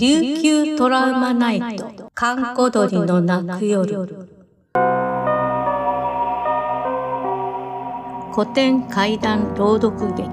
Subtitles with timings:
[0.00, 4.08] 琉球トラウマナイト、閑古鳥の鳴く夜。
[8.32, 10.30] 古典怪談朗読劇。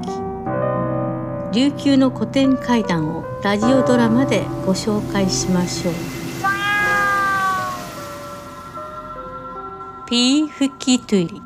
[1.53, 5.93] 琉球の古典怪談をラジオドラマでご紹介しましょう。
[10.09, 11.41] ピーフキトゥリ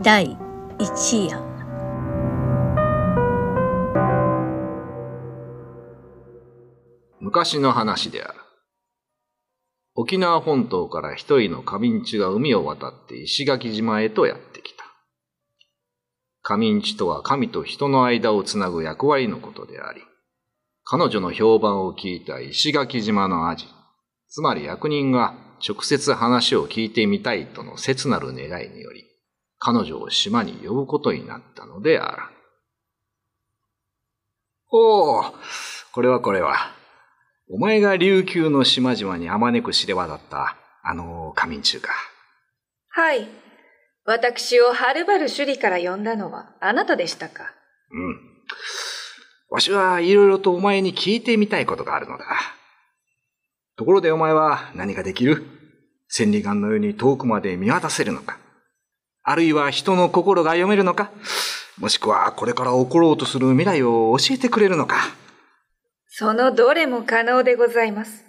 [0.00, 0.45] 第
[0.78, 1.40] 一夜
[7.18, 8.38] 昔の話である。
[9.94, 14.84] 沖縄本島から一人の仮眠地が海を渡って石垣島へとやってきた。
[16.42, 20.02] 仮眠地とは神と人の間をつなぐ役割のことであり、
[20.84, 23.64] 彼女の評判を聞いた石垣島のアジ、
[24.28, 25.34] つまり役人が
[25.66, 29.06] 直接話を聞いてみたいとの切なる願いにより、
[29.58, 32.22] 彼女を島に呼ぶことになったのである。
[34.70, 35.22] おお、
[35.92, 36.56] これはこれは。
[37.48, 41.92] お前が琉球の島々にあまねく知れ渡った、あの仮眠中か。
[42.88, 43.28] はい。
[44.04, 47.44] 私をはるばる首里から呼んだのはあなたでしたか？
[47.90, 48.20] うん。
[49.48, 52.24] わしはいろいろとお前に聞いてみたいことがあるのだ。
[53.76, 55.44] ところでお前は何ができる？
[56.08, 58.38] 千里眼のように遠くまで見渡せるのか？
[59.28, 61.10] あるいは人の心が読めるのか？
[61.78, 64.96] もしくはこれから起ころうとする未来を教えてくれるのか？
[66.06, 68.24] そのどれも可能でございます。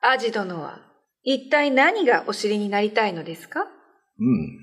[0.00, 0.78] アジ殿は、
[1.24, 3.66] 一体何がお知りになりたいのですか？
[4.20, 4.58] うん。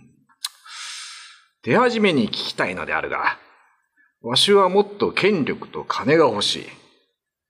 [1.62, 3.38] 手始めに聞きたいのであるが、
[4.22, 6.66] わしはもっと権力と金が欲しい。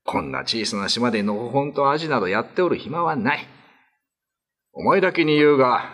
[0.04, 3.48] こんな小さな島でのほほんとアジなどやっておる暇はない。
[4.74, 5.94] お前だけに言うが、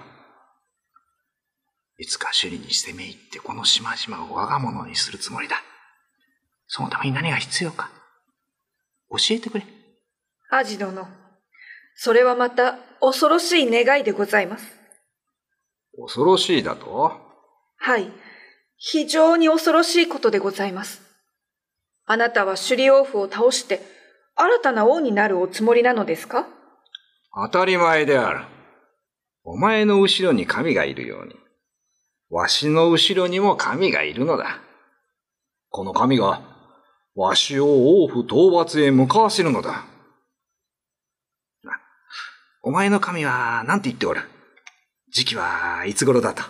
[1.98, 5.64] いつか首里に攻め入ってこの島々を我が物にするつもりだ。
[6.68, 7.90] そのために何が必要か。
[9.10, 9.66] 教えてくれ。
[10.50, 11.08] アジ殿、
[11.96, 14.66] それはまた恐ろしい願いでございます。
[15.98, 17.14] 恐ろしいだと？
[17.78, 18.12] はい。
[18.78, 21.02] 非常に恐ろしいことでございます。
[22.06, 23.82] あなたは首里王府を倒して
[24.36, 26.46] 新たな王になるおつもりなのですか？
[27.34, 28.46] 当たり前である。
[29.44, 31.36] お前の後ろに神がいるように、
[32.30, 34.60] わしの後ろにも神がいるのだ。
[35.70, 36.42] この神が
[37.16, 39.86] わしを王府討伐へ向かわせるのだ。
[42.62, 44.22] お前の神は何て言っておる？
[45.12, 46.42] 時期はいつ頃だと。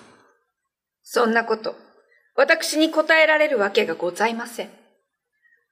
[1.03, 1.75] そんなこと、
[2.35, 4.69] 私に答えられるわけがございません。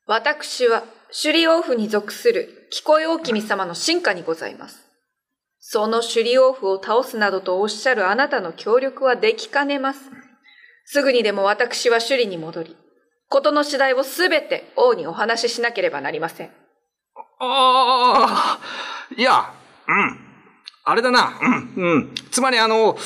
[0.05, 4.82] 私は首里王府に属する聞こえ王君様の進化にございます。
[5.65, 10.01] その首里王府を倒すなどとおっしゃるあなたの協力はできかねます。
[10.85, 12.77] すぐにでも私は首里に戻り、
[13.29, 16.49] ことの次第をすべて王にお話ししなければなりません。
[17.39, 18.59] ああ、
[19.15, 19.53] いや、
[19.87, 20.19] うん。
[20.83, 22.15] あれだな、うん、うん。
[22.29, 22.97] つまりあの、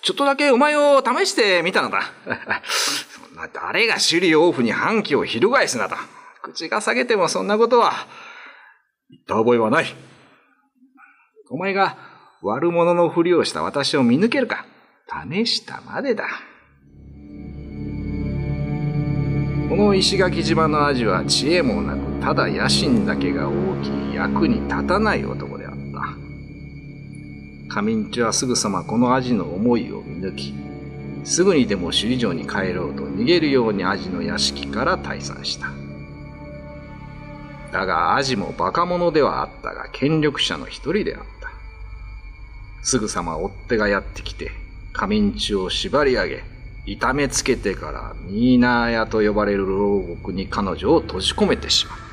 [0.00, 2.02] ちょっとだけお前を試してみたのだ。
[2.24, 5.96] そんな誰が首里王府に反旗を翻すなど。
[6.42, 7.92] 口が下げてもそんなことは、
[9.10, 9.86] 言った覚えはない。
[11.50, 11.98] お前が
[12.42, 14.64] 悪者のふりをした私を見抜けるか？
[15.30, 16.24] 試したまでだ。
[19.68, 23.52] この石垣島のアジは知恵もなくただ野心だけが大
[23.82, 25.72] きい役に立たない男であっ
[27.68, 27.80] た。
[27.82, 30.54] 上んちはすぐさまこのアジの思いを見抜き
[31.24, 35.68] すぐにでも首里城に帰ろうと逃げるようにアジの屋敷から退散した。
[37.72, 41.33] だがアジもバカ者ではあったが権力者の一人であった。
[42.84, 44.50] すぐさま追っ手がやってきて
[44.92, 46.44] 上んちを縛り上げ
[46.84, 52.04] 痛めつけてからミーナー屋と呼ばれる牢獄に彼女を閉じ込めてしまった。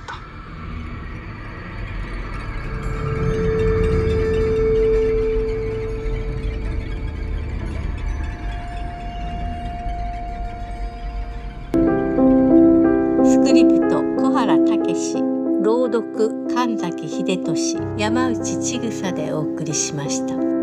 [13.26, 15.22] スクリプト小原武史
[15.62, 20.61] 朗読神崎秀俊山内千草でお送りしました。